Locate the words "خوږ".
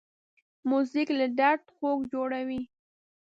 1.75-1.99